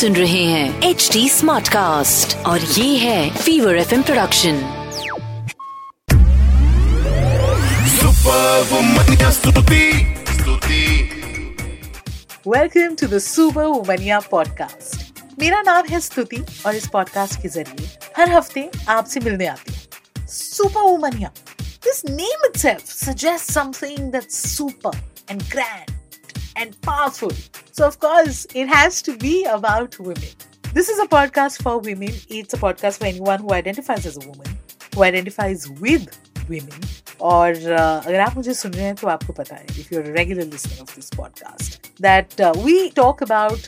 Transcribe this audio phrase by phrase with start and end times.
[0.00, 4.60] सुन रहे हैं H D smart cast और ये है Fever F production
[7.86, 8.62] super
[12.48, 17.98] welcome to the Super Womania podcast मेरा नाम है स्तुति और इस पॉडकास्ट के ज़रिए
[18.16, 21.32] हर हफ़्ते आपसे मिलने आती हूँ। Super Womania
[21.62, 24.98] this name itself suggests something that's super
[25.30, 25.99] and grand
[26.59, 27.31] and powerful.
[27.71, 30.29] So, of course, it has to be about women.
[30.73, 32.09] This is a podcast for women.
[32.29, 34.57] It's a podcast for anyone who identifies as a woman,
[34.95, 36.07] who identifies with
[36.49, 36.79] women.
[37.21, 40.05] और uh, अगर आप मुझे सुन रहे हैं तो आपको पता है if you are
[40.05, 43.59] regular listening of this podcast that we talk about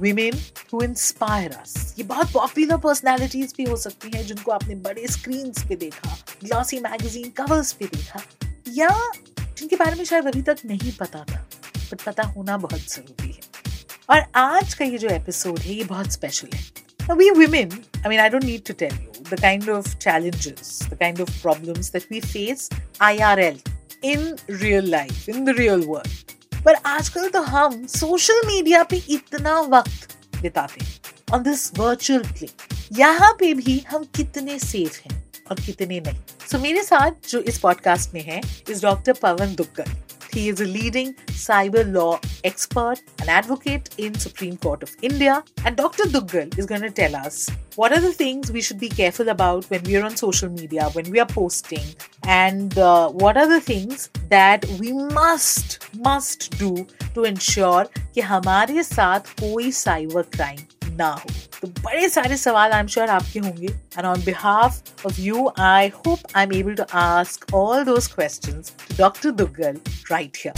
[0.00, 0.32] women
[0.70, 1.98] who inspire us.
[1.98, 6.80] ये बहुत पॉपुलर पर्सनालिटीज भी हो सकती हैं जिनको आपने बड़े स्क्रीन पे देखा ग्लॉसी
[6.80, 8.22] मैगजीन कवर्स पे देखा
[8.68, 9.12] या
[9.58, 11.45] जिनके बारे में शायद अभी तक नहीं पता था
[11.91, 13.75] बट पता होना बहुत ज़रूरी है
[14.09, 16.65] और आज का ये जो एपिसोड है ये बहुत स्पेशल है
[17.09, 20.95] we women, I mean, I don't need to tell you the kind of challenges, the
[20.95, 23.61] kind of problems that we face IRL
[24.03, 26.25] in real life, in the real world.
[26.65, 32.49] पर आजकल तो हम social media पे इतना वक्त बिताते हैं on this virtual play
[32.93, 37.39] यहाँ पे भी हम कितने सेफ़ हैं और कितने नहीं सो so, मेरे साथ जो
[37.41, 39.91] इस पॉडकास्ट में है इस doctor Pavan Duggal
[40.36, 41.14] He is a leading
[41.46, 45.44] cyber law expert, an advocate in Supreme Court of India.
[45.64, 46.04] And Dr.
[46.04, 49.64] Duggal is going to tell us what are the things we should be careful about
[49.70, 51.84] when we are on social media, when we are posting,
[52.24, 58.82] and uh, what are the things that we must must do to ensure कि हमारे
[58.82, 63.67] साथ कोई cyber crime ना हो तो बड़े सारे सवाल आई एम श्योर आपके होंगे
[63.67, 68.73] and on behalf of you I hope I am able to ask all those questions
[68.81, 69.77] to doctor Duggal
[70.11, 70.53] right here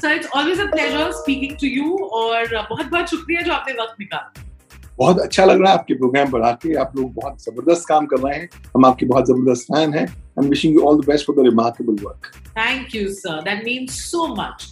[0.00, 4.00] sir it's always a pleasure speaking to you और बहुत बहुत शुक्रिया जो आपने वक्त
[4.00, 4.42] निकाला।
[4.98, 8.18] बहुत अच्छा लग रहा है आपके प्रोग्राम पर आके आप लोग बहुत ज़बरदस्त काम कर
[8.18, 11.26] रहे हैं। हम आपके बहुत ज़बरदस्त फ़ैन हैं I am wishing you all the best
[11.26, 14.66] for the remarkable work thank you sir that means so much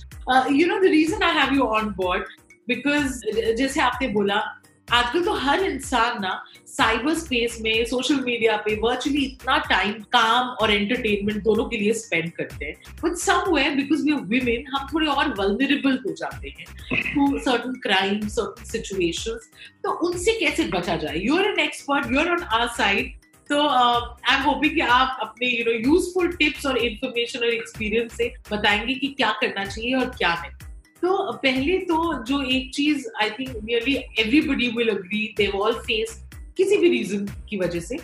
[0.53, 2.25] you know the reason I have you on board
[2.69, 3.21] because
[3.57, 4.43] जैसे आपने बोला
[4.89, 6.33] आजकल तो हर इंसान ना
[6.67, 11.93] साइबर स्पेस में सोशल मीडिया पे वर्चुअली इतना टाइम काम और एंटरटेनमेंट दोनों के लिए
[11.93, 16.67] स्पेंड करते हैं। But somewhere because we women हम थोड़े और वल्नरेबल हो जाते हैं
[17.15, 19.49] to certain crime certain situations
[19.85, 21.17] तो उनसे कैसे बचा जाए?
[21.17, 23.15] You are an expert you are on our side
[23.51, 28.17] तो आई एम होपिंग कि आप अपने यू नो यूजफुल टिप्स और इन्फॉर्मेशन और एक्सपीरियंस
[28.17, 30.71] से बताएँगे कि क्या करना चाहिए और क्या नहीं।
[31.03, 36.23] तो पहले तो जो एक चीज़ I think nearly everybody will agree they all face
[36.57, 37.99] किसी भी रीजन की वजह से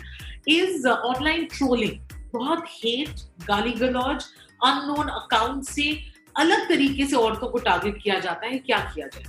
[0.49, 4.25] इज़ ऑनलाइन ट्रोलिंग बहुत हेट गाली गलौज
[4.61, 5.91] अननोन अकाउंट से
[6.35, 9.23] अलग तरीके से औरतों को टारगेट किया जाता है, क्या किया जाए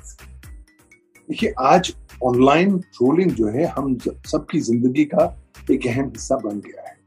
[1.29, 1.95] देखिए, आज
[2.25, 5.25] ऑनलाइन ट्रोलिंग जो है, हम सबकी ज़िंदगी का
[5.71, 6.99] एक अहम हिस्सा बन गया है।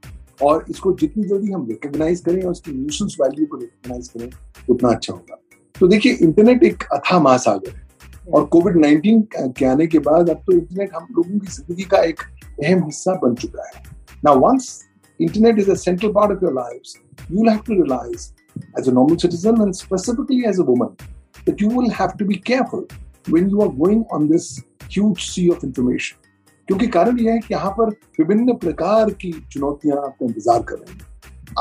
[0.41, 4.29] और इसको जितनी जल्दी हम रिकॉग्नाइज करें और उसकी न्यूसेंस वैल्यू को रिकॉग्नाइज करें,
[4.69, 5.39] उतना अच्छा होगा।
[5.79, 10.43] तो देखिए इंटरनेट एक अथा महासागर है और कोविड नाइनटीन के आने के बाद अब
[10.45, 12.19] तो इंटरनेट हम लोगों की ज़िंदगी का एक
[12.63, 13.83] अहम हिस्सा बन चुका है।
[14.25, 14.67] ना once
[15.19, 18.27] internet is integral part of your life you have to realise
[18.79, 20.95] as a citizen and specifically as a woman
[21.45, 22.85] that you will have to be careful
[23.29, 24.49] when you are going on this
[24.85, 26.29] huge sea of information
[26.67, 27.89] क्योंकि कारण यह है कि यहाँ पर
[28.19, 31.11] विभिन्न प्रकार की चुनौतियाँ आपको इंतज़ार कर रही हैं।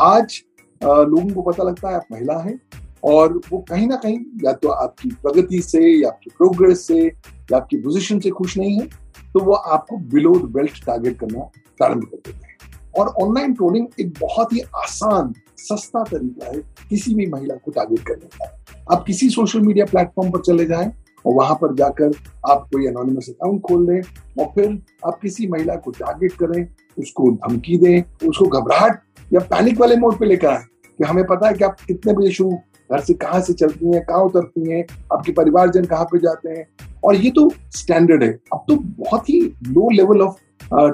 [0.04, 0.42] आज
[0.82, 2.58] लोगों को पता लगता है आप महिला हैं
[3.04, 7.56] और वो कहीं ना कहीं या तो आपकी प्रगति से, या आपकी प्रोग्रेस से, या
[7.56, 8.86] आपकी पोजिशन से खुश नहीं है
[9.34, 11.40] तो वो आपको बिलो द बेल्ट टारगेट करना
[11.78, 12.56] प्रारंभ कर देते हैं।
[12.98, 16.58] और ऑनलाइन ट्रोलिंग एक बहुत ही आसान, सस्ता तरीका है
[16.90, 20.90] किसी भी महिला को टारगेट करने का। आप किसी सोशल मीडिया प्लेटफॉर्म पर चले जाएँ
[21.24, 22.10] और वहाँ पर जाकर
[22.50, 24.00] आप कोई एनोनिमस अकाउंट खोल लें
[24.38, 26.66] और फिर आप किसी महिला को टारगेट करें,
[26.98, 29.00] उसको धमकी दें, उसको घबराहट
[29.32, 30.64] या पैनिक वाले मोड पे लेकर आए
[30.98, 32.58] कि हमें पता है कि आप कितने बजे शुरू
[32.92, 36.66] घर से कहाँ से चलती हैं, कहाँ उतरती हैं, आपके परिवारजन कहाँ पे जाते हैं?
[37.04, 40.40] और ये तो स्टैंडर्ड है। अब तो बहुत ही लो लेवल ऑफ़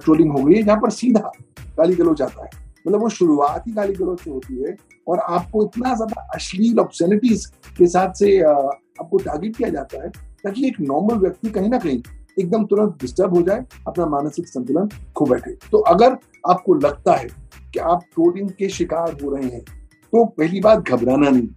[0.05, 1.31] ट्रोलिंग हो गई है, जहाँ पर सीधा
[1.79, 2.51] गाली गलोच आता है।
[2.87, 4.77] मतलब वो शुरुआत ही गाली गलोच से होती है
[5.09, 7.45] और आपको इतना ज़्यादा अश्लील ऑप्शनिटीज
[7.79, 10.09] के साथ से आपको टारगेट किया जाता है
[10.45, 12.01] ताकि एक नॉर्मल व्यक्ति कहीं ना कहीं
[12.41, 16.17] एकदम तुरंत डिस्टर्ब हो जाए, अपना मानसिक संतुलन खो बैठे। तो अगर
[16.49, 17.29] आपको लगता है
[17.73, 19.61] कि आप ट्रोलिंग के शिकार हो रहे हैं
[20.13, 21.49] तो पहली बात घबराना नहीं।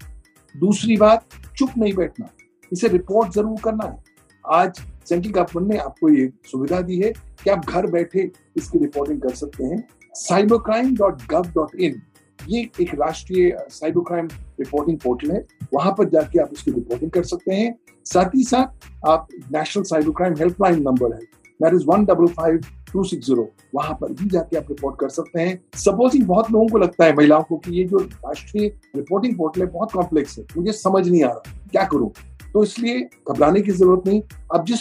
[0.56, 1.25] दूसरी बात,
[1.57, 2.30] चुप नहीं बैठना।
[2.71, 3.98] इसे रिपोर्ट ज़रूर करना है।
[4.45, 7.12] आज सेंट्रल गवर्नमेंट ने आपको ये सुविधा दी है
[7.44, 9.83] कि आप घर बैठे इसकी रिपोर्टिंग कर सकते हैं।
[10.15, 12.01] Cyber crime dot gov dot in
[12.39, 14.27] ये एक राष्ट्रीय साइबर क्राइम
[14.59, 17.75] रिपोर्टिंग पोर्टल है। वहाँ पर जाके आप उसकी रिपोर्टिंग कर सकते हैं।
[18.06, 21.21] साथ ही साथ आप national cyber crime helpline number है।
[21.59, 22.62] That is one double five
[22.93, 26.67] two six zero वहाँ पर भी जाके आप रिपोर्ट कर सकते हैं। सपोजिंग बहुत लोगों
[26.67, 30.45] को लगता है, महिलाओं को, कि ये जो राष्ट्रीय रिपोर्टिंग पोर्टल है, बहुत कॉम्प्लेक्स है,
[30.57, 32.11] मुझे समझ नहीं आ रहा, क्या करूँ?
[32.53, 32.99] तो इसलिए
[33.31, 34.21] घबराने की ज़रूरत नहीं।
[34.55, 34.79] आप जिस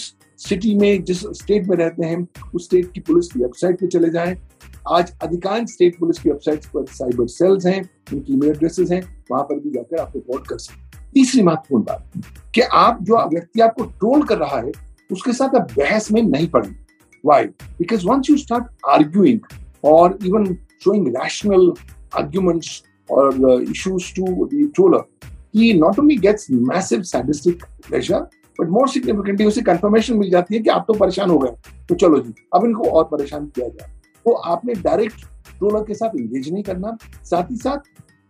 [0.48, 4.10] सिटी में, जिस स्टेट में रहते हैं, उस स्टेट की पुलिस की वेबसाइट पे चले
[4.10, 4.36] जाएँ।
[4.88, 9.44] आज अधिकांश स्टेट पुलिस की वेबसाइट पर साइबर सेल्स हैं, उनकी ईमेल एड्रेसेस हैं, वहाँ
[9.44, 12.12] पर भी जाकर आप रिपोर्ट कर सकते तीसरी महत्वपूर्ण बात,
[12.54, 14.72] कि आप जो व्यक्ति आपको ट्रोल कर रहा है,
[15.12, 16.79] उसके साथ आप बहस में नहीं पड़ेंगे।
[17.26, 19.40] Why because once you start arguing
[19.84, 21.64] और even showing rational
[22.18, 22.68] arguments
[23.08, 25.04] or uh, issues to the troller,
[25.52, 28.20] he not only gets massive sadistic pleasure,
[28.58, 31.50] but more significantly उसे confirmation मिल जाती है कि आप तो परेशान हो गए
[31.88, 33.90] तो चलो जी अब इनको और परेशान किया जाए।
[34.24, 35.20] तो आपने डायरेक्ट
[35.58, 37.78] ट्रोलर के साथ एंगेज नहीं करना। साथ ही साथ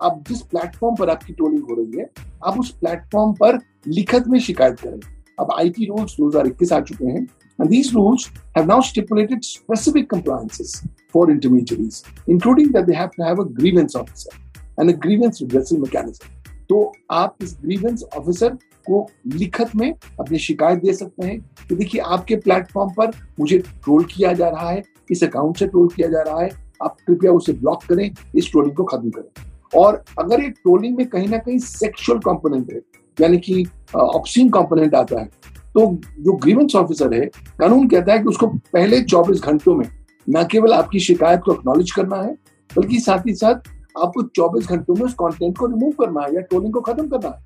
[0.02, 2.10] आप जिस प्लेटफॉर्म पर आपकी ट्रोलिंग हो रही है
[2.46, 3.58] आप उस प्लेटफॉर्म पर
[3.88, 5.00] लिखत में शिकायत करें।
[5.40, 7.26] अब आईटी रूल्स 2021 आ चुके हैं।
[7.60, 13.22] And these rules have now stipulated specific compliances for intermediaries, including that they have to
[13.22, 14.30] have a grievance officer
[14.78, 16.26] and a grievance redressal mechanism.
[16.70, 18.48] तो आप इस ग्रीवेंस ऑफिसर
[18.86, 18.98] को
[19.28, 23.10] लिखत में अपनी शिकायत दे सकते हैं कि देखिए आपके प्लेटफॉर्म पर
[23.40, 26.50] मुझे ट्रोल किया जा रहा है इस अकाउंट से ट्रोल किया जा रहा है
[26.82, 28.04] आप कृपया उसे ब्लॉक करें
[28.36, 32.72] इस ट्रोलिंग को खत्म करें और अगर ये ट्रोलिंग में कहीं ना कहीं सेक्सुअल कंपोनेंट
[32.72, 32.80] है
[33.18, 33.64] यानी कि
[33.96, 35.28] ऑप्शन कंपोनेंट आता है
[35.74, 37.26] तो जो ग्रीवेंस ऑफिसर है,
[37.58, 39.86] कानून कहता है कि उसको पहले 24 घंटों में
[40.30, 42.34] न केवल आपकी शिकायत को एक्नॉलेज करना है,
[42.76, 43.54] बल्कि साथ ही साथ
[44.02, 47.28] आपको 24 घंटों में उस कंटेंट को रिमूव करना है या ट्रोलिंग को खत्म करना
[47.28, 47.44] है।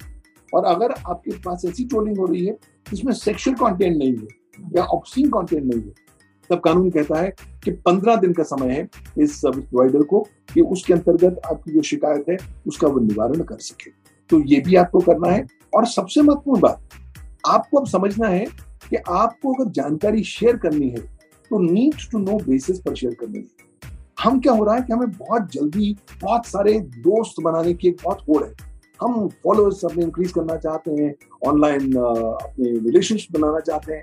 [0.55, 2.59] और अगर आपके पास ऐसी ट्रोलिंग हो रही है,
[2.91, 4.27] जिसमें सेक्सुअल कंटेंट नहीं है
[4.77, 5.93] या ऑप्शन कंटेंट नहीं है,
[6.51, 7.35] तब कानून कहता है
[7.65, 8.89] कि 15 दिन का समय है
[9.19, 12.37] इस सर्विस प्रोवाइडर को कि उसके अंतर्गत आपकी जो शिकायत है,
[12.67, 13.91] उसका वो निवारण कर सके।
[14.31, 16.81] तो ये भी आपको करना है। और सबसे महत्वपूर्ण बात
[17.45, 18.45] आपको अब समझना है
[18.91, 21.01] कि आपको अगर जानकारी शेयर करनी है
[21.51, 24.93] तो नीड टू नो बेसिस पर शेयर करनी है। हम क्या हो रहा है कि
[24.93, 28.53] हमें बहुत जल्दी बहुत सारे दोस्त बनाने की एक बहुत होड़ है।
[29.01, 31.15] हम फॉलोअर्स अपने इंक्रीज करना चाहते हैं
[31.47, 34.03] ऑनलाइन अपने रिलेशनशिप बनाना चाहते हैं।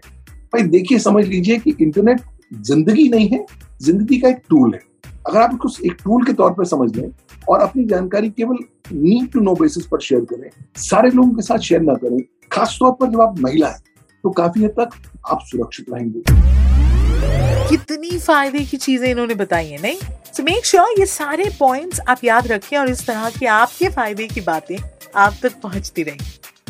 [0.54, 2.22] भाई देखिए, समझ लीजिए कि इंटरनेट
[2.54, 3.46] ज़िंदगी नहीं है,
[3.82, 4.80] ज़िंदगी का एक टूल है।
[5.28, 7.10] अगर आप उसको एक टूल के तौर पर समझ लें
[7.50, 8.58] और अपनी जानकारी केवल
[8.94, 12.18] नीड टू नो बेसिस पर शेयर करें, सारे लोगों के साथ शेयर ना करें
[12.52, 13.80] खासतौर पर जब आप महिला है
[14.24, 14.90] तो काफ़ी हद तक
[15.32, 16.22] आप सुरक्षित रहेंगे।
[17.70, 20.00] कितनी फ़ायदे की चीज़ें इन्होंने बताई है, नहीं?
[20.34, 24.28] सो मेक श्योर ये सारे पॉइंट्स आप याद रखें और इस तरह के आपके फ़ायदे
[24.28, 24.78] की बातें
[25.16, 26.18] आप तक पहुँचती रहें।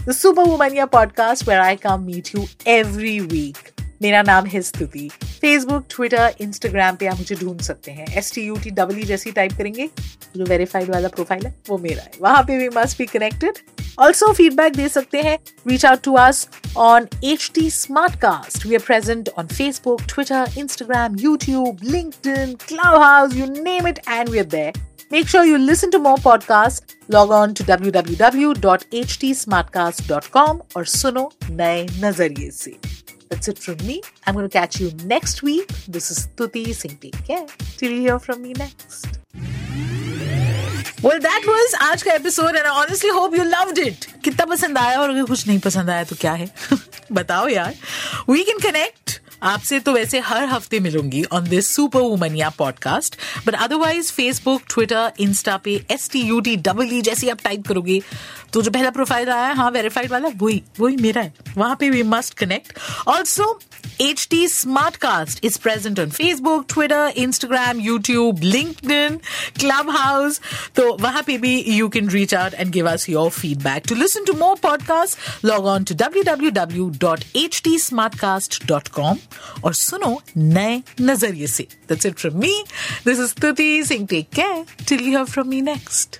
[0.05, 3.57] The Super Womania podcast where I come meet you every week
[4.01, 5.09] मेरा नाम है स्तुति
[5.41, 9.31] फेसबुक ट्विटर इंस्टाग्राम पे आप मुझे ढूंढ सकते हैं। S T U T W जैसी
[9.31, 9.89] टाइप करेंगे,
[10.37, 13.53] जो वेरीफाइड वाला प्रोफ़ाइल है, वो मेरा है। वहाँ पे भी must be connected
[13.99, 17.69] also feedback दे सकते हैं। Reach out to us on H T
[18.15, 24.29] Smartcast we are present on Facebook Twitter Instagram YouTube LinkedIn Clubhouse you name it and
[24.29, 24.73] we are there
[25.13, 26.81] Make sure you listen to more podcasts.
[27.13, 33.00] Log on to www.htsmartcast.com और सुनो नए नज़रिए से.
[33.31, 34.01] That's it from me.
[34.27, 35.69] I'm going to catch you next week.
[35.87, 36.97] This is Tuti Singh.
[36.97, 37.45] Take care.
[37.77, 39.07] Till you hear from me next.
[41.01, 44.99] Well, that was आज का episode and honestly hope you loved it कितना पसंद आया
[45.01, 46.49] और अगर कुछ नहीं पसंद आया तो क्या है
[47.11, 47.73] बताओ यार
[48.29, 53.15] वी कैन कनेक्ट आपसे तो वैसे हर हफ़्ते मिलूँगी on this Super Womania podcast
[53.47, 57.67] but otherwise Facebook Twitter Insta पे S T U T double E जैसे आप टाइप
[57.67, 58.01] करोगे
[58.53, 61.89] तो जो पहला प्रोफ़ाइल आया है हाँ वेरीफाइड वाला, वही वही मेरा है। वहाँ पे
[61.89, 62.73] we must connect
[63.07, 63.59] also
[64.01, 64.47] H T
[64.95, 69.17] Smartcast is present on Facebook Twitter Instagram YouTube LinkedIn
[69.89, 70.41] Clubhouse
[70.75, 74.25] तो वहाँ पे भी you can reach out and give us your feedback to listen
[74.25, 77.77] to more podcast log on to W W W dot H T
[78.19, 79.17] Smartcast dot com
[79.63, 82.63] और सुनो नए नज़रिए से। That's it from me
[83.05, 86.19] this is Stuti Singh take care till you hear from me next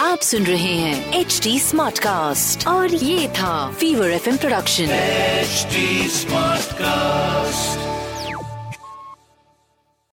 [0.00, 5.66] आप सुन रहे हैं H D smart cast और ये था Fever F production H
[6.12, 7.89] smart Smartcast.